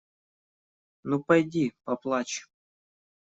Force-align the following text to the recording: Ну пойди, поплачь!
Ну 1.03 1.15
пойди, 1.27 1.65
поплачь! 1.83 2.37